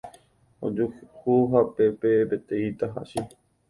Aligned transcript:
ojuhu 0.67 1.33
hapépe 1.53 2.09
peteĩ 2.29 2.67
tahachi 2.79 3.19